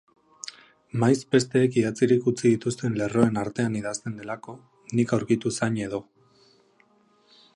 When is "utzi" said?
2.31-2.43